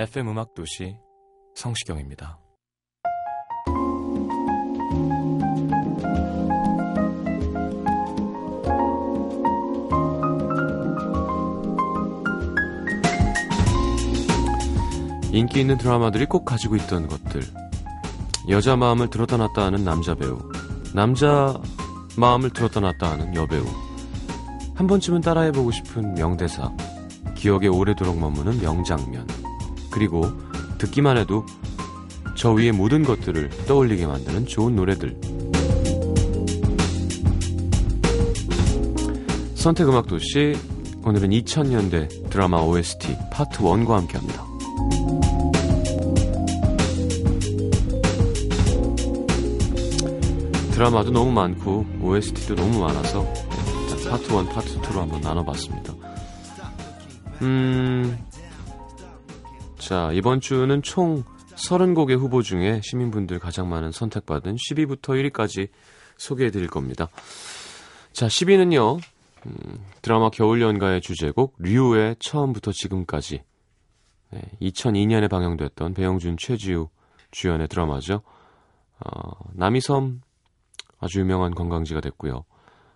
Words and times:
FM 0.00 0.28
음악 0.28 0.54
도시 0.54 0.96
성시경입니다. 1.54 2.38
인기 15.32 15.60
있는 15.60 15.76
드라마들이 15.76 16.24
꼭 16.24 16.46
가지고 16.46 16.76
있던 16.76 17.06
것들. 17.06 17.42
여자 18.48 18.76
마음을 18.76 19.10
들었다 19.10 19.36
놨다 19.36 19.66
하는 19.66 19.84
남자 19.84 20.14
배우. 20.14 20.38
남자 20.94 21.60
마음을 22.16 22.48
들었다 22.54 22.80
놨다 22.80 23.10
하는 23.10 23.34
여배우. 23.34 23.66
한 24.76 24.86
번쯤은 24.86 25.20
따라해보고 25.20 25.70
싶은 25.72 26.14
명대사. 26.14 26.74
기억에 27.36 27.66
오래도록 27.66 28.18
머무는 28.18 28.58
명장면. 28.62 29.39
그리고 29.90 30.30
듣기만 30.78 31.16
해도 31.16 31.44
저 32.36 32.52
위의 32.52 32.72
모든 32.72 33.02
것들을 33.02 33.50
떠올리게 33.66 34.06
만드는 34.06 34.46
좋은 34.46 34.74
노래들. 34.76 35.18
선택 39.54 39.88
음악 39.88 40.06
도시 40.06 40.56
오늘은 41.04 41.30
2000년대 41.30 42.30
드라마 42.30 42.62
OST 42.62 43.16
파트 43.30 43.58
1과 43.58 43.88
함께 43.90 44.16
합니다. 44.16 44.44
드라마도 50.72 51.10
너무 51.10 51.30
많고 51.30 51.84
OST도 52.00 52.54
너무 52.54 52.80
많아서 52.80 53.30
자, 53.34 54.10
파트 54.10 54.32
1, 54.32 54.46
파트 54.46 54.80
2로 54.80 54.94
한번 54.94 55.20
나눠봤습니다. 55.20 55.92
음, 57.42 58.18
자, 59.90 60.12
이번 60.12 60.40
주는 60.40 60.82
총 60.82 61.24
30곡의 61.56 62.16
후보 62.16 62.42
중에 62.42 62.80
시민분들 62.80 63.40
가장 63.40 63.68
많은 63.68 63.90
선택받은 63.90 64.54
10위부터 64.54 65.32
1위까지 65.32 65.68
소개해 66.16 66.52
드릴 66.52 66.68
겁니다. 66.68 67.08
자, 68.12 68.28
10위는요, 68.28 69.00
음, 69.46 69.84
드라마 70.00 70.30
겨울연가의 70.30 71.00
주제곡, 71.00 71.56
류의 71.58 72.14
처음부터 72.20 72.70
지금까지. 72.70 73.42
네, 74.30 74.40
2002년에 74.62 75.28
방영됐던 75.28 75.94
배영준, 75.94 76.36
최지우 76.36 76.88
주연의 77.32 77.66
드라마죠. 77.66 78.22
어, 79.00 79.30
남이섬 79.54 80.20
아주 81.00 81.18
유명한 81.18 81.52
관광지가 81.52 82.00
됐고요. 82.00 82.44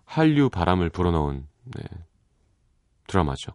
한류 0.05 0.49
바람을 0.49 0.91
불어넣은 0.91 1.45
네, 1.75 1.83
드라마죠. 3.07 3.51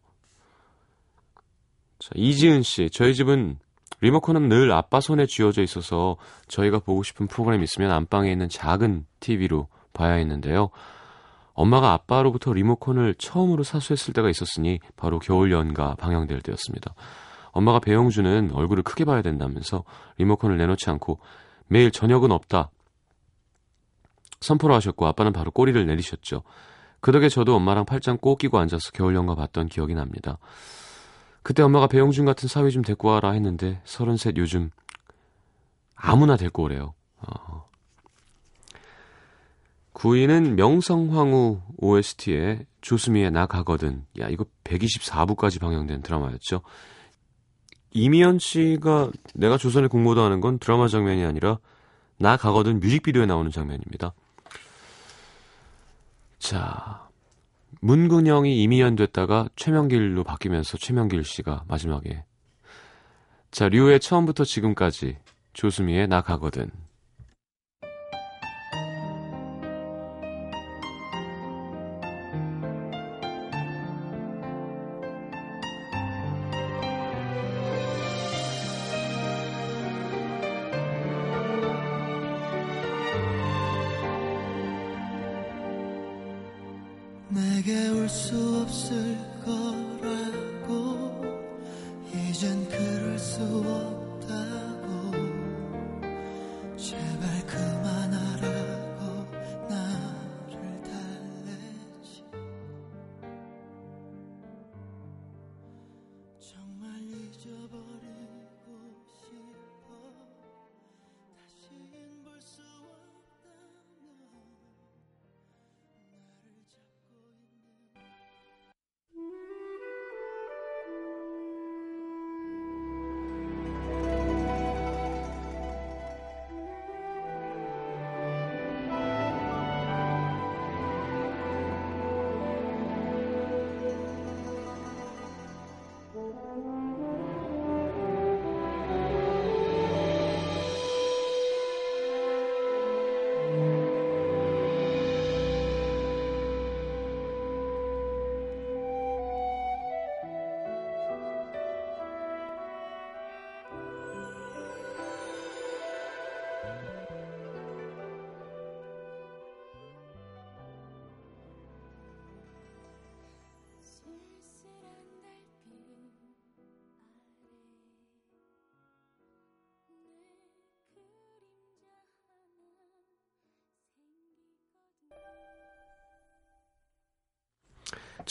자, 2.01 2.11
이지은 2.15 2.63
씨, 2.63 2.89
저희 2.91 3.15
집은 3.15 3.59
리모컨은 4.01 4.49
늘 4.49 4.73
아빠 4.73 5.01
손에 5.01 5.27
쥐어져 5.27 5.63
있어서 5.63 6.17
저희가 6.49 6.79
보고 6.79 7.03
싶은 7.03 7.27
프로그램 7.27 7.63
있으면 7.63 7.93
안방에 7.93 8.33
있는 8.33 8.49
작은 8.49 9.05
TV로 9.21 9.69
봐야 9.93 10.15
했는데요. 10.15 10.71
엄마가 11.53 11.93
아빠로부터 11.93 12.55
리모컨을 12.55 13.17
처음으로 13.19 13.65
사수했을 13.65 14.15
때가 14.15 14.31
있었으니 14.31 14.81
바로 14.97 15.19
겨울 15.19 15.53
연가 15.53 15.95
방영될 15.97 16.41
때였습니다. 16.41 16.95
엄마가 17.53 17.81
배영주는 17.81 18.53
얼굴을 18.55 18.83
크게 18.83 19.05
봐야 19.05 19.21
된다면서 19.21 19.85
리모컨을 20.17 20.57
내놓지 20.57 20.89
않고 20.89 21.19
매일 21.67 21.91
저녁은 21.91 22.33
없다. 22.33 22.71
선포를 24.41 24.75
하셨고 24.77 25.07
아빠는 25.07 25.35
바로 25.35 25.51
꼬리를 25.51 25.85
내리셨죠. 25.85 26.45
그 27.01 27.13
덕에 27.13 27.29
저도 27.29 27.55
엄마랑 27.57 27.85
팔짱 27.85 28.17
꼭 28.19 28.39
끼고 28.39 28.59
앉아서 28.59 28.93
겨울 28.93 29.15
연가 29.15 29.35
봤던 29.35 29.67
기억이 29.67 29.93
납니다. 29.93 30.39
그때 31.43 31.63
엄마가 31.63 31.87
배용준 31.87 32.25
같은 32.25 32.49
사위 32.49 32.71
좀 32.71 32.83
데리고 32.83 33.09
와라 33.09 33.33
했는데 33.33 33.81
서른셋 33.85 34.37
요즘 34.37 34.71
아무나 35.95 36.37
데리고 36.37 36.65
오래요. 36.65 36.95
어. 37.19 37.69
9위는 39.95 40.55
명성황후 40.55 41.61
OST의 41.77 42.67
조수미의 42.81 43.31
나 43.31 43.47
가거든. 43.47 44.07
야 44.19 44.29
이거 44.29 44.47
124부까지 44.65 45.61
방영된 45.61 46.03
드라마였죠. 46.03 46.63
이미연 47.93 48.39
씨가 48.39 49.11
내가 49.35 49.59
조선의 49.59 49.89
공모도 49.89 50.23
하는 50.23 50.41
건 50.41 50.59
드라마 50.59 50.89
장면이 50.89 51.25
아니라 51.25 51.59
나 52.19 52.37
가거든 52.37 52.81
뮤직비디오에 52.81 53.27
나오는 53.27 53.51
장면입니다. 53.51 54.15
자, 56.39 57.10
문근영이 57.81 58.63
이미연 58.63 58.97
됐다가 58.97 59.49
최명길로 59.57 60.25
바뀌면서 60.25 60.77
최명길 60.79 61.25
씨가 61.25 61.65
마지막에. 61.69 62.25
자 63.51 63.69
류의 63.69 64.01
처음부터 64.01 64.45
지금까지 64.45 65.19
조수미의 65.53 66.09
나 66.09 66.21
가거든 66.21 66.71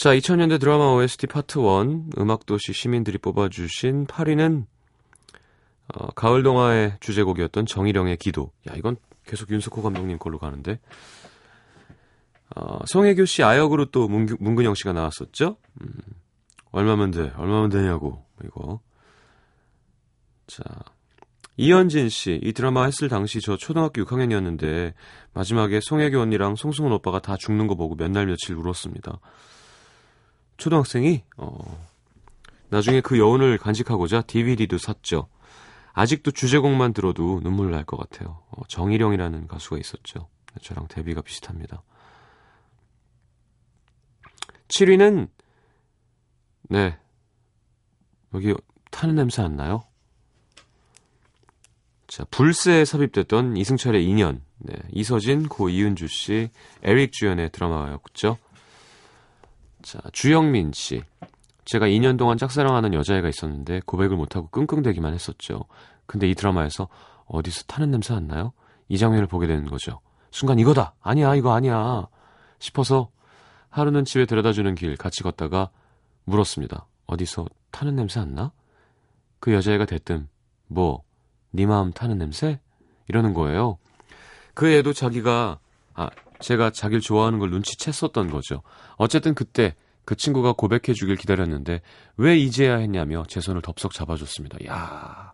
자, 0.00 0.14
2000년대 0.16 0.58
드라마 0.58 0.94
OST 0.94 1.26
파트 1.26 1.58
1 1.58 2.16
음악도시 2.16 2.72
시민들이 2.72 3.18
뽑아주신 3.18 4.06
8위는 4.06 4.64
어, 5.92 6.06
가을 6.12 6.42
동화의 6.42 6.96
주제곡이었던 7.00 7.66
정일영의 7.66 8.16
기도. 8.16 8.50
야, 8.70 8.72
이건 8.76 8.96
계속 9.26 9.50
윤석호 9.50 9.82
감독님 9.82 10.16
걸로 10.16 10.38
가는데. 10.38 10.80
어, 12.56 12.78
송혜교 12.86 13.26
씨 13.26 13.42
아역으로 13.42 13.90
또 13.90 14.08
문규, 14.08 14.38
문근영 14.40 14.74
씨가 14.74 14.94
나왔었죠? 14.94 15.58
음, 15.82 15.92
얼마면 16.70 17.10
돼? 17.10 17.30
얼마면 17.36 17.68
되냐고. 17.68 18.24
이거. 18.42 18.80
자. 20.46 20.64
이현진 21.58 22.08
씨, 22.08 22.40
이 22.42 22.54
드라마 22.54 22.84
했을 22.84 23.10
당시 23.10 23.42
저 23.42 23.58
초등학교 23.58 24.02
6학년이었는데, 24.06 24.94
마지막에 25.34 25.80
송혜교 25.82 26.18
언니랑 26.18 26.56
송승훈 26.56 26.90
오빠가 26.90 27.20
다 27.20 27.36
죽는 27.36 27.66
거 27.66 27.74
보고 27.74 27.96
몇 27.96 28.10
날 28.10 28.24
며칠 28.24 28.54
울었습니다. 28.56 29.20
초등학생이, 30.60 31.24
어, 31.38 31.88
나중에 32.68 33.00
그 33.00 33.18
여운을 33.18 33.58
간직하고자 33.58 34.22
DVD도 34.22 34.78
샀죠. 34.78 35.28
아직도 35.92 36.30
주제곡만 36.30 36.92
들어도 36.92 37.40
눈물 37.42 37.70
날 37.72 37.84
것 37.84 37.96
같아요. 37.96 38.42
어, 38.50 38.62
정일영이라는 38.68 39.48
가수가 39.48 39.78
있었죠. 39.78 40.28
저랑 40.62 40.86
데뷔가 40.88 41.22
비슷합니다. 41.22 41.82
7위는 44.68 45.28
네 46.68 46.96
여기 48.34 48.54
타는 48.92 49.16
냄새 49.16 49.42
안 49.42 49.56
나요? 49.56 49.82
자 52.06 52.24
불새에 52.30 52.84
삽입됐던 52.84 53.56
이승철의 53.56 54.04
인연 54.04 54.42
네, 54.58 54.74
이서진, 54.92 55.48
고 55.48 55.70
이은주 55.70 56.06
씨, 56.08 56.50
에릭 56.82 57.12
주연의 57.12 57.50
드라마였죠. 57.50 58.36
자 59.82 60.00
주영민 60.12 60.72
씨 60.72 61.02
제가 61.64 61.86
2년 61.86 62.18
동안 62.18 62.36
짝사랑하는 62.36 62.94
여자애가 62.94 63.28
있었는데 63.28 63.80
고백을 63.86 64.16
못하고 64.16 64.48
끙끙대기만 64.48 65.14
했었죠. 65.14 65.64
근데 66.06 66.28
이 66.28 66.34
드라마에서 66.34 66.88
어디서 67.26 67.64
타는 67.64 67.90
냄새 67.90 68.14
안 68.14 68.26
나요? 68.26 68.52
이 68.88 68.98
장면을 68.98 69.26
보게 69.26 69.46
되는 69.46 69.66
거죠. 69.66 70.00
순간 70.32 70.58
이거다! 70.58 70.94
아니야, 71.00 71.34
이거 71.36 71.54
아니야! 71.54 72.08
싶어서 72.58 73.10
하루는 73.68 74.04
집에 74.04 74.26
데려다 74.26 74.52
주는 74.52 74.74
길 74.74 74.96
같이 74.96 75.22
걷다가 75.22 75.70
물었습니다. 76.24 76.86
어디서 77.06 77.46
타는 77.70 77.94
냄새 77.94 78.18
안 78.18 78.34
나? 78.34 78.50
그 79.38 79.52
여자애가 79.52 79.86
대뜸 79.86 80.28
뭐, 80.66 81.02
네 81.50 81.66
마음 81.66 81.92
타는 81.92 82.18
냄새? 82.18 82.60
이러는 83.08 83.34
거예요. 83.34 83.78
그 84.54 84.68
애도 84.70 84.92
자기가, 84.92 85.58
아, 85.94 86.10
제가 86.40 86.70
자기를 86.70 87.00
좋아하는 87.00 87.38
걸 87.38 87.50
눈치챘었던 87.50 88.30
거죠. 88.30 88.62
어쨌든 88.96 89.34
그때 89.34 89.74
그 90.04 90.16
친구가 90.16 90.52
고백해 90.54 90.94
주길 90.94 91.16
기다렸는데 91.16 91.82
왜 92.16 92.36
이제야 92.36 92.76
했냐며 92.76 93.24
제 93.28 93.40
손을 93.40 93.62
덥석 93.62 93.92
잡아줬습니다. 93.92 94.58
야 94.66 95.32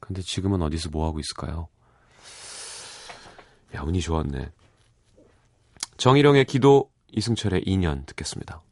근데 0.00 0.22
지금은 0.22 0.62
어디서 0.62 0.90
뭐 0.90 1.06
하고 1.06 1.18
있을까요? 1.18 1.68
야, 3.74 3.82
운이 3.82 4.00
좋았네. 4.00 4.50
정일영의 5.96 6.44
기도, 6.44 6.90
이승철의 7.12 7.62
인연 7.66 8.04
듣겠습니다. 8.06 8.63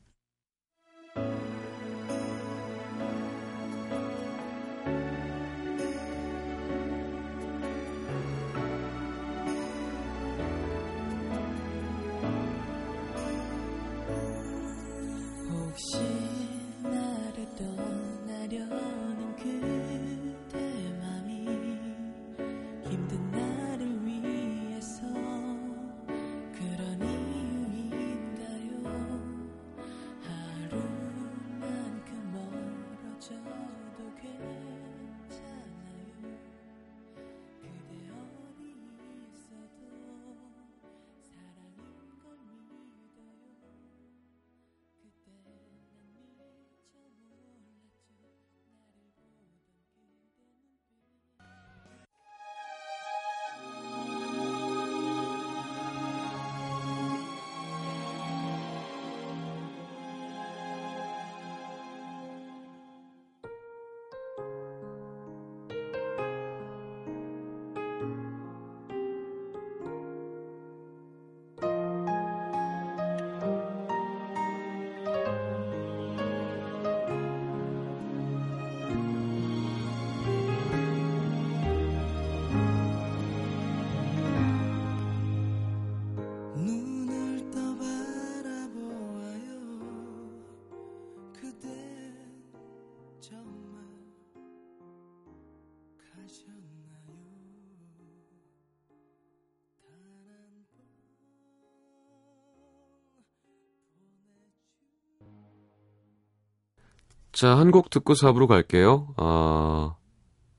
자, 107.33 107.57
한 107.57 107.71
곡 107.71 107.91
듣고 107.91 108.15
사부로 108.15 108.47
갈게요. 108.47 109.09
어, 109.17 109.97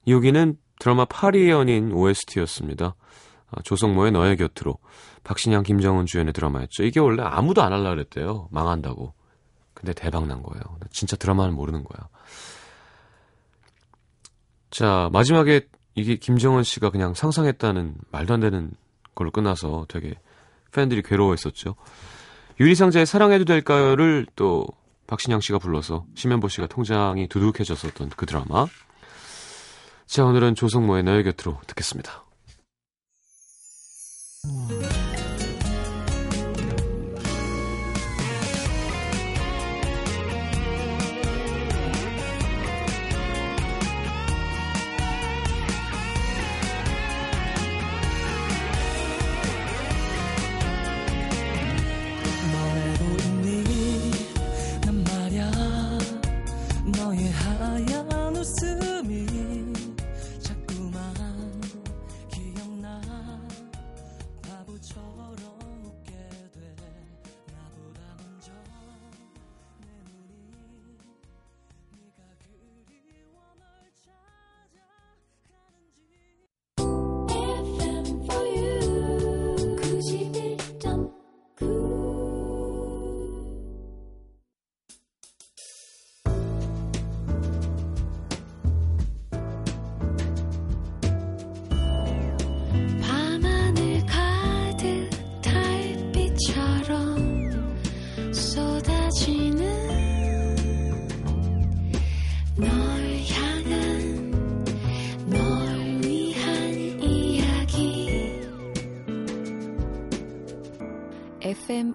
여기는 0.08 0.58
드라마 0.80 1.06
파리의 1.06 1.50
연인 1.50 1.92
OST였습니다. 1.92 2.96
아, 3.52 3.62
조성모의 3.64 4.12
너의 4.12 4.38
곁으로. 4.38 4.78
박신양, 5.24 5.64
김정은 5.64 6.06
주연의 6.06 6.34
드라마였죠. 6.34 6.84
이게 6.84 7.00
원래 7.00 7.22
아무도 7.24 7.62
안 7.62 7.72
할라 7.72 7.92
그랬대요. 7.92 8.48
망한다고. 8.52 9.14
근데 9.74 9.94
대박 9.94 10.26
난 10.28 10.42
거예요. 10.42 10.62
진짜 10.92 11.16
드라마는 11.16 11.54
모르는 11.54 11.84
거야. 11.84 12.10
자, 14.72 15.10
마지막에 15.14 15.68
이게 15.96 16.16
김정은 16.16 16.64
씨가 16.64 16.90
그냥 16.90 17.14
상상했다는 17.14 17.96
말도 18.12 18.34
안 18.34 18.40
되는 18.40 18.72
걸로 19.14 19.30
끝나서 19.30 19.86
되게 19.88 20.16
팬들이 20.72 21.04
괴로워했었죠. 21.04 21.76
유리상자의 22.60 23.06
사랑해도 23.06 23.46
될까요를 23.46 24.26
또 24.36 24.66
박신양 25.08 25.42
씨가 25.42 25.60
불러서 25.60 26.06
심현보 26.16 26.48
씨가 26.48 26.68
통장이 26.68 27.28
두둑해졌었던 27.28 28.12
그 28.16 28.26
드라마. 28.26 28.68
자, 30.06 30.26
오늘은 30.26 30.56
조성모의 30.56 31.04
너의 31.04 31.24
곁으로 31.24 31.60
듣겠습니다. 31.68 32.24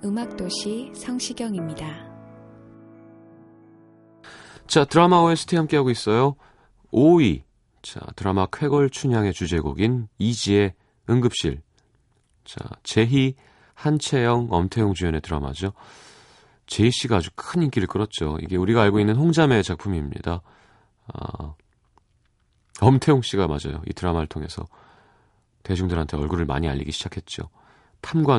음악도시 0.04 0.92
성시경입니다. 0.94 1.86
자, 4.66 4.84
드라마 4.84 5.20
OST 5.20 5.56
함께하고 5.56 5.90
있어요. 5.90 6.36
5위. 6.92 7.42
자, 7.82 8.00
드라마 8.16 8.46
쾌걸 8.46 8.90
춘향의 8.90 9.32
주제곡인 9.32 10.08
이지의 10.18 10.74
응급실. 11.08 11.62
자, 12.44 12.58
제희, 12.82 13.34
한채영, 13.74 14.48
엄태용 14.50 14.94
주연의 14.94 15.20
드라마죠. 15.20 15.72
제희 16.66 16.90
씨가 16.90 17.16
아주 17.16 17.30
큰 17.34 17.62
인기를 17.62 17.88
끌었죠. 17.88 18.38
이게 18.42 18.56
우리가 18.56 18.82
알고 18.82 19.00
있는 19.00 19.16
홍자매 19.16 19.62
작품입니다. 19.62 20.42
아, 21.14 21.54
엄태용 22.80 23.22
씨가 23.22 23.46
맞아요. 23.46 23.82
이 23.88 23.94
드라마를 23.94 24.26
통해서 24.26 24.66
대중들한테 25.62 26.16
얼굴을 26.16 26.44
많이 26.44 26.68
알리기 26.68 26.92
시작했죠. 26.92 27.48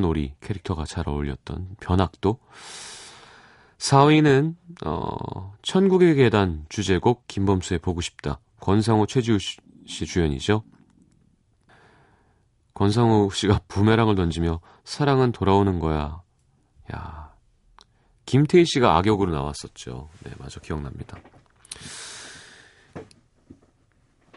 놀이 0.02 0.34
캐릭터가 0.42 0.86
잘 0.86 1.08
어울렸던 1.08 1.76
변학도. 1.80 2.40
4위는 3.78 4.56
어, 4.86 5.56
천국의 5.62 6.16
계단 6.16 6.66
주제곡 6.70 7.28
김범수의 7.28 7.80
보고 7.80 8.02
싶다. 8.02 8.40
권상우 8.60 9.08
최지우 9.08 9.40
씨 9.40 10.06
주연이죠. 10.06 10.64
권상우 12.74 13.32
씨가 13.32 13.62
부메랑을 13.68 14.16
던지며 14.16 14.62
사랑은 14.84 15.32
돌아오는 15.32 15.80
거야. 15.80 16.22
야. 16.94 17.34
김태희 18.26 18.66
씨가 18.66 18.98
악역으로 18.98 19.32
나왔었죠. 19.32 20.10
네, 20.24 20.32
맞아. 20.38 20.60
기억납니다. 20.60 21.18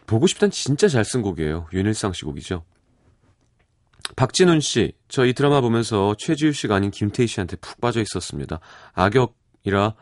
보고 0.06 0.26
싶단 0.26 0.50
진짜 0.50 0.88
잘 0.88 1.04
쓴 1.04 1.22
곡이에요. 1.22 1.68
윤일상 1.72 2.12
씨 2.12 2.24
곡이죠. 2.24 2.64
박진훈 4.16 4.60
씨, 4.60 4.92
저 5.08 5.24
이 5.24 5.32
드라마 5.32 5.60
보면서 5.60 6.14
최지우 6.18 6.52
씨가 6.52 6.74
아닌 6.76 6.90
김태희 6.90 7.26
씨한테 7.26 7.56
푹 7.56 7.80
빠져 7.80 8.00
있었습니다. 8.00 8.60
악역이라 8.94 9.94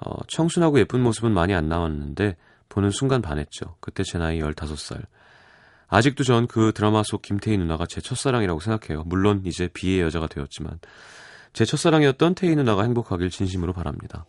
어, 0.00 0.16
청순하고 0.28 0.78
예쁜 0.78 1.02
모습은 1.02 1.32
많이 1.32 1.54
안 1.54 1.68
나왔는데 1.68 2.36
보는 2.68 2.90
순간 2.90 3.22
반했죠. 3.22 3.76
그때 3.80 4.02
제 4.04 4.18
나이 4.18 4.38
15살. 4.40 5.04
아직도 5.88 6.22
전 6.22 6.46
그 6.46 6.72
드라마 6.74 7.02
속 7.02 7.22
김태희 7.22 7.56
누나가 7.56 7.86
제 7.88 8.00
첫사랑이라고 8.00 8.60
생각해요. 8.60 9.04
물론 9.06 9.42
이제 9.46 9.68
비의 9.68 10.00
여자가 10.02 10.26
되었지만 10.26 10.78
제 11.54 11.64
첫사랑이었던 11.64 12.34
태희 12.34 12.54
누나가 12.56 12.82
행복하길 12.82 13.30
진심으로 13.30 13.72
바랍니다. 13.72 14.26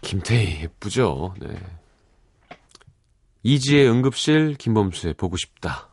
김태희 0.00 0.62
예쁘죠? 0.62 1.34
네. 1.38 1.54
이지의 3.44 3.88
응급실 3.88 4.54
김범수의 4.54 5.14
보고 5.14 5.36
싶다. 5.36 5.91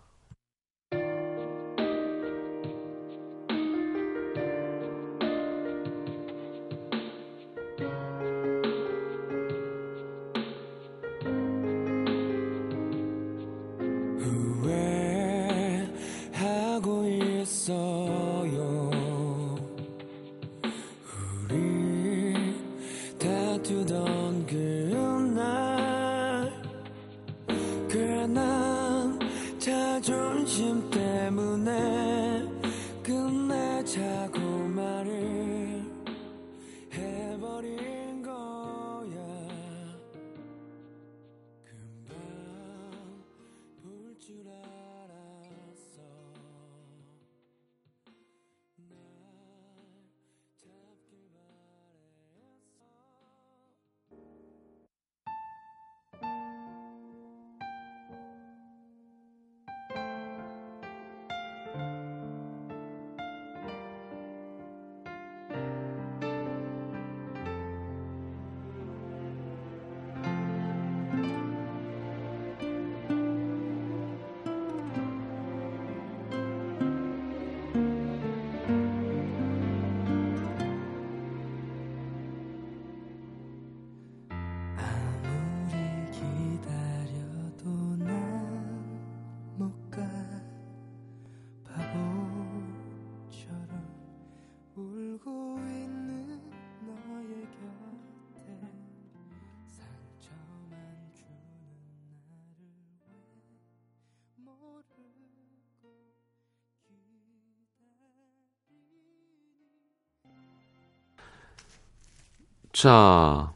자, 112.80 113.52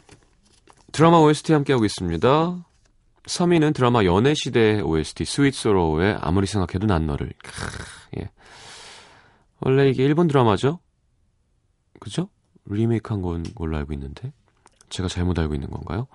드라마 0.92 1.18
OST 1.20 1.54
함께하고 1.54 1.86
있습니다. 1.86 2.66
3위는 3.24 3.74
드라마 3.74 4.04
연애시대 4.04 4.82
OST 4.82 5.24
스윗 5.24 5.56
소로우의 5.56 6.18
아무리 6.20 6.46
생각해도 6.46 6.88
난 6.88 7.06
너를. 7.08 7.32
크, 7.42 7.54
예. 8.20 8.30
원래 9.62 9.88
이게 9.88 10.04
일본 10.04 10.28
드라마죠? 10.28 10.80
그죠? 12.02 12.28
리메이크한 12.66 13.22
건 13.22 13.46
걸로 13.56 13.78
알고 13.78 13.94
있는데 13.94 14.34
제가 14.90 15.08
잘못 15.08 15.40
알고 15.40 15.54
있는 15.54 15.70
건가요? 15.70 16.08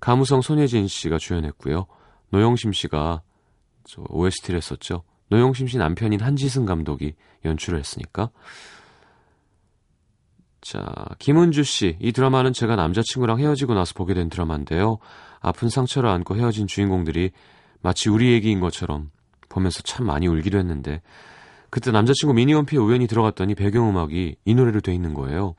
감우성 0.00 0.40
손예진 0.40 0.88
씨가 0.88 1.18
주연했고요. 1.18 1.86
노영심 2.30 2.72
씨가 2.72 3.22
저 3.84 4.02
OST를 4.08 4.56
했었죠. 4.56 5.04
노영심 5.28 5.68
씨 5.68 5.78
남편인 5.78 6.20
한지승 6.22 6.66
감독이 6.66 7.14
연출을 7.44 7.78
했으니까. 7.78 8.30
자, 10.60 10.84
김은주 11.18 11.64
씨. 11.64 11.96
이 12.00 12.12
드라마는 12.12 12.52
제가 12.52 12.76
남자친구랑 12.76 13.38
헤어지고 13.38 13.74
나서 13.74 13.94
보게 13.94 14.14
된 14.14 14.28
드라마인데요. 14.28 14.98
아픈 15.40 15.68
상처를 15.68 16.08
안고 16.10 16.36
헤어진 16.36 16.66
주인공들이 16.66 17.30
마치 17.80 18.08
우리 18.08 18.32
얘기인 18.32 18.60
것처럼 18.60 19.10
보면서 19.48 19.82
참 19.82 20.06
많이 20.06 20.26
울기도 20.26 20.58
했는데 20.58 21.00
그때 21.70 21.90
남자친구 21.90 22.34
미니홈피에 22.34 22.78
우연히 22.78 23.06
들어갔더니 23.06 23.54
배경음악이 23.54 24.36
이 24.44 24.54
노래로 24.54 24.80
돼 24.80 24.94
있는 24.94 25.14
거예요. 25.14 25.54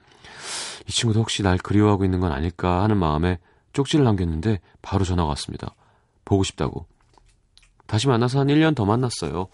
이 0.87 0.91
친구도 0.91 1.19
혹시 1.19 1.43
날 1.43 1.57
그리워하고 1.57 2.03
있는 2.03 2.19
건 2.19 2.31
아닐까 2.31 2.81
하는 2.83 2.97
마음에 2.97 3.39
쪽지를 3.73 4.03
남겼는데 4.03 4.59
바로 4.81 5.05
전화가 5.05 5.29
왔습니다. 5.29 5.75
보고 6.25 6.43
싶다고. 6.43 6.87
다시 7.85 8.07
만나서 8.07 8.39
한 8.39 8.47
1년 8.47 8.75
더 8.75 8.85
만났어요. 8.85 9.47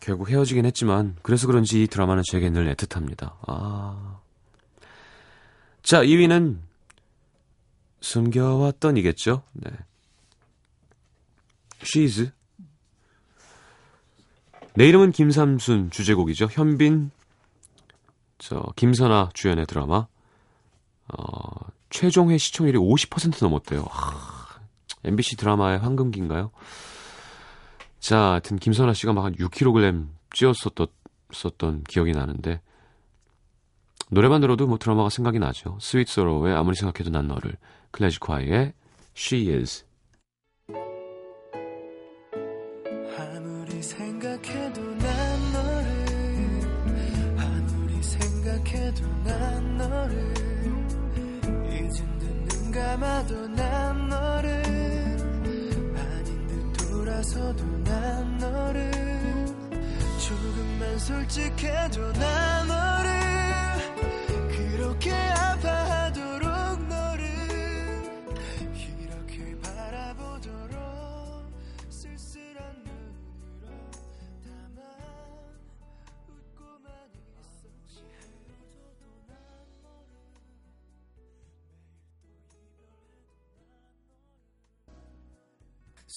결국 0.00 0.30
헤어지긴 0.30 0.64
했지만 0.66 1.16
그래서 1.22 1.46
그런지 1.46 1.82
이 1.82 1.86
드라마는 1.86 2.22
제게 2.24 2.50
늘 2.50 2.72
애틋합니다. 2.74 3.32
아... 3.46 4.18
자, 5.82 6.02
2위는 6.02 6.58
숨겨왔던 8.00 8.96
이겠죠? 8.96 9.42
네. 9.52 9.70
She's. 11.80 12.30
내 14.74 14.86
이름은 14.88 15.12
김삼순 15.12 15.90
주제곡이죠. 15.90 16.48
현빈, 16.50 17.10
저, 18.38 18.62
김선아 18.76 19.30
주연의 19.34 19.66
드라마. 19.66 20.06
어, 21.08 21.66
최종 21.90 22.30
회 22.30 22.38
시청률이 22.38 22.78
50% 22.78 23.42
넘었대요. 23.42 23.86
하, 23.90 24.60
MBC 25.04 25.36
드라마의 25.36 25.78
황금기인가요? 25.78 26.50
자, 27.98 28.18
하여튼 28.32 28.58
김선아 28.58 28.92
씨가 28.92 29.12
막 29.12 29.24
한 29.24 29.34
6kg 29.34 30.06
찌었었던 30.32 31.84
기억이 31.84 32.12
나는데 32.12 32.60
노래만 34.10 34.40
들어도 34.40 34.66
뭐 34.66 34.78
드라마가 34.78 35.10
생각이 35.10 35.38
나죠. 35.38 35.76
스윗 35.80 36.08
소로의 36.08 36.54
아무리 36.54 36.74
생각해도 36.76 37.10
난 37.10 37.28
너를 37.28 37.56
클래지콰이의 37.90 38.72
She 39.16 39.52
Is 39.52 39.84
아무리 43.18 43.82
생각해도 43.82 44.80
난 44.96 45.52
너를 45.52 45.88
생각해도 48.02 49.06
난 49.24 49.76
너를 49.76 50.34
이젠 51.66 52.18
듣는 52.18 52.72
감아도 52.72 53.48
난 53.48 54.08
너를 54.08 54.48
아닌 55.96 56.46
듯 56.46 56.72
돌아서도 56.88 57.64
난 57.84 58.38
너를 58.38 58.90
조금만 60.18 60.98
솔직해도 60.98 62.12
난 62.14 62.68
너를 62.68 63.07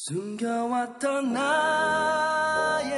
숨겨왔던 0.03 1.31
나의 1.31 2.89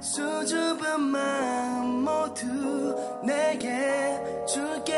수줍은 0.00 1.00
마음 1.00 2.02
모두 2.02 2.42
내게 3.24 4.20
줄게 4.44 4.94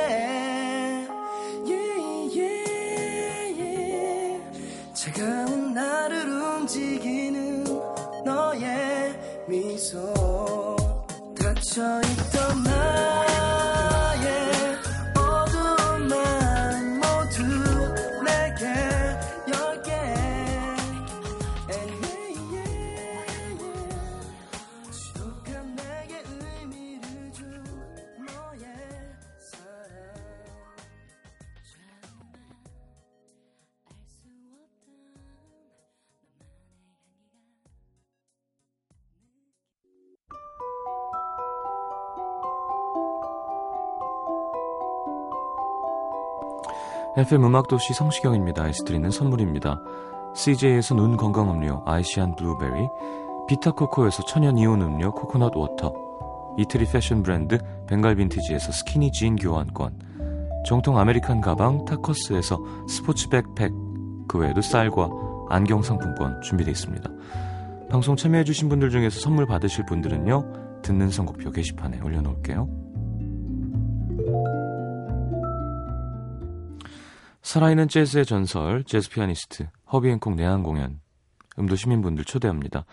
yeah, 1.67 2.41
yeah, 2.41 3.61
yeah. 3.61 4.41
차가운 4.95 5.75
나를 5.75 6.27
움직이는 6.27 7.65
너의 8.25 9.45
미소 9.47 10.15
닫혀 11.39 12.06
FM 47.17 47.47
음악도시 47.47 47.95
성시경입니다. 47.95 48.65
아이스 48.65 48.85
드리는 48.85 49.11
선물입니다. 49.11 49.81
CJ에서 50.35 50.95
눈 50.95 51.17
건강 51.17 51.51
음료 51.51 51.83
아이시안 51.87 52.37
블루베리, 52.37 52.89
비타코코에서 53.49 54.23
천연 54.25 54.59
이온 54.59 54.83
음료 54.83 55.11
코코넛 55.13 55.57
워터, 55.57 55.95
이태리 56.59 56.85
패션 56.85 57.23
브랜드 57.23 57.57
벵갈 57.87 58.17
빈티지에서 58.17 58.71
스키니 58.71 59.13
진 59.13 59.37
교환권, 59.37 59.99
정통 60.67 60.99
American 60.99 61.41
가방 61.41 61.87
타커스에서 61.87 62.59
스포츠 62.87 63.31
백팩, 63.31 63.73
그 64.29 64.37
외에도 64.37 64.61
쌀과 64.61 65.09
안경 65.49 65.81
상품권 65.81 66.43
준비되어 66.43 66.71
있습니다. 66.71 67.11
방송 67.89 68.17
참여해주신 68.17 68.69
분들 68.69 68.91
중에서 68.91 69.21
선물 69.21 69.47
받으실 69.47 69.87
분들은요, 69.87 70.83
듣는 70.83 71.09
선곡표 71.09 71.51
게시판에 71.51 71.99
올려놓을게요. 72.03 72.86
살아있는 77.47 77.87
재즈의 77.87 78.27
전설, 78.27 78.83
재즈 78.83 79.09
피아니스트 79.09 79.69
허비 79.93 80.09
행콕 80.09 80.35
내한 80.35 80.65
공연 80.65 81.01
음도 81.57 81.77
시민분들 81.77 82.25
초대합니다. 82.25 82.85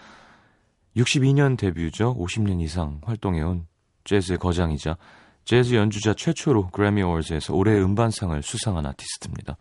62년 0.95 1.57
데뷔죠. 1.57 2.15
50년 2.15 2.61
이상 2.61 3.01
활동해온 3.03 3.65
재즈의 4.03 4.37
거장이자 4.37 4.95
재즈 5.43 5.73
연주자 5.73 6.13
최초로 6.13 6.67
그래미 6.67 7.01
어워즈에서 7.01 7.55
올해 7.55 7.81
음반상을 7.81 8.39
수상한 8.43 8.85
아티스트입니다. 8.85 9.57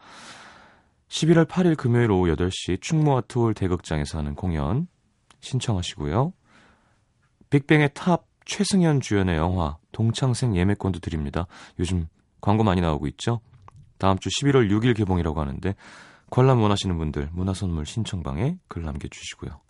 11월 1.09 1.49
8일 1.49 1.79
금요일 1.79 2.11
오후 2.11 2.27
8시 2.37 2.83
충무아트홀 2.83 3.55
대극장에서 3.55 4.19
하는 4.19 4.35
공연 4.35 4.89
신청하시고요. 5.41 6.35
빅뱅의 7.49 7.95
탑 7.95 8.27
최승현 8.45 9.01
주연의 9.01 9.39
영화 9.39 9.79
동창생 9.93 10.55
예매권도 10.55 10.99
드립니다. 11.01 11.47
요즘 11.79 12.09
광고 12.43 12.63
많이 12.63 12.83
나오고 12.83 13.07
있죠. 13.07 13.41
다음 14.03 14.19
주 14.19 14.31
11월 14.31 14.69
6일 14.69 14.97
개봉이라고 14.97 15.41
하는데 15.41 15.77
관람 16.29 16.61
원하시는 16.61 16.99
분들 16.99 17.29
문화선물 17.31 17.87
신청방에 17.87 18.57
글 18.67 18.83
남겨주시고요. 18.83 19.61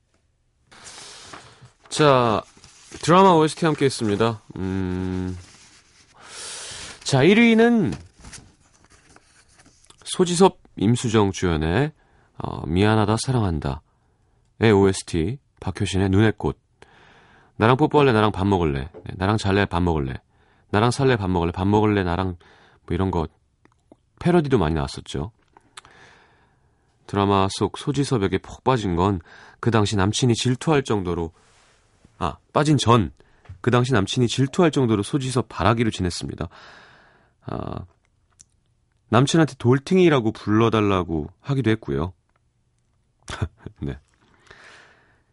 자 1.91 2.43
드라마 3.03 3.33
OST 3.33 3.67
함께 3.67 3.85
했습니다. 3.85 4.43
음... 4.57 5.37
자 7.05 7.23
1위는 7.23 7.95
소지섭 10.05 10.61
임수정 10.77 11.33
주연의 11.33 11.93
어, 12.39 12.67
미안하다 12.67 13.19
사랑한다의 13.19 14.73
OST 14.75 15.41
박효신의 15.61 16.09
눈의 16.09 16.33
꽃. 16.39 16.59
나랑 17.57 17.77
뽀뽀할래 17.77 18.13
나랑 18.13 18.33
밥 18.33 18.47
먹을래. 18.47 18.89
네, 18.95 19.15
나랑 19.17 19.37
잘래 19.37 19.67
밥 19.67 19.83
먹을래. 19.83 20.15
나랑 20.71 20.91
살래 20.91 21.17
밥 21.17 21.29
먹을래. 21.29 21.53
밥 21.53 21.69
먹을래 21.69 22.03
나랑 22.03 22.37
뭐 22.87 22.95
이런 22.95 23.11
거 23.11 23.29
패러디도 24.23 24.59
많이 24.59 24.75
나왔었죠. 24.75 25.33
드라마 27.07 27.49
속 27.51 27.77
소지섭에게 27.79 28.39
푹 28.39 28.63
빠진 28.65 28.97
건 28.97 29.21
그 29.61 29.71
당시 29.71 29.97
남친이 29.97 30.35
질투할 30.35 30.83
정도로 30.83 31.33
아 32.19 32.37
빠진 32.53 32.77
전 32.77 33.13
그 33.63 33.71
당시 33.71 33.93
남친이 33.95 34.29
질투할 34.29 34.71
정도로 34.71 35.03
소지섭 35.03 35.49
바라기로 35.49 35.91
지냈습니다. 35.91 36.49
아, 37.47 37.87
남친한테 39.09 39.55
돌팅이라고 39.59 40.33
불러달라고 40.33 41.29
하기도 41.41 41.71
했고요. 41.71 42.13
네. 43.81 43.99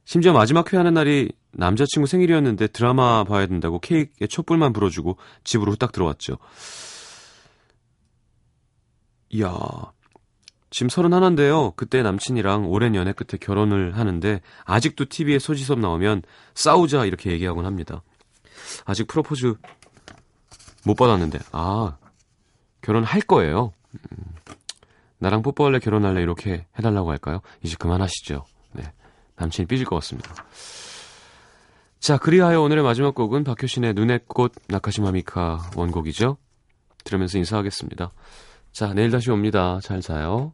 심지어 0.05 0.31
마지막 0.31 0.71
회하는 0.71 0.93
날이 0.93 1.31
남자친구 1.51 2.07
생일이었는데 2.07 2.67
드라마 2.67 3.23
봐야 3.23 3.47
된다고 3.47 3.79
케이크에 3.79 4.27
촛불만 4.27 4.73
불어주고 4.73 5.17
집으로 5.43 5.71
후딱 5.71 5.91
들어왔죠. 5.91 6.37
이야, 9.29 9.53
지금 10.71 10.89
서른 10.89 11.13
하나인데요. 11.13 11.71
그때 11.71 12.03
남친이랑 12.03 12.69
오랜 12.69 12.95
연애 12.95 13.11
끝에 13.11 13.39
결혼을 13.39 13.97
하는데 13.97 14.41
아직도 14.65 15.05
TV에 15.05 15.39
소지섭 15.39 15.79
나오면 15.79 16.21
싸우자 16.53 17.05
이렇게 17.05 17.31
얘기하곤 17.31 17.65
합니다. 17.65 18.03
아직 18.85 19.07
프로포즈 19.07 19.55
못 20.85 20.95
받았는데 20.95 21.39
아 21.51 21.97
결혼할 22.81 23.21
거예요. 23.21 23.73
음, 23.93 24.17
나랑 25.17 25.41
뽀뽀할래 25.41 25.79
결혼할래 25.79 26.21
이렇게 26.21 26.67
해달라고 26.77 27.09
할까요? 27.09 27.41
이제 27.63 27.75
그만하시죠. 27.77 28.45
네, 28.73 28.83
남친이 29.37 29.67
삐질 29.67 29.85
것 29.85 29.95
같습니다. 29.97 30.33
자 31.99 32.17
그리하여 32.17 32.61
오늘의 32.61 32.83
마지막 32.83 33.15
곡은 33.15 33.43
박효신의 33.43 33.93
눈의 33.95 34.21
꽃 34.27 34.53
나카시마 34.67 35.11
미카 35.11 35.71
원곡이죠. 35.75 36.37
들으면서 37.03 37.39
인사하겠습니다. 37.39 38.11
자, 38.71 38.93
내일 38.93 39.11
다시 39.11 39.29
옵니다. 39.31 39.79
잘 39.81 40.01
자요. 40.01 40.53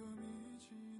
지금이 0.00 0.58
지 0.58 0.99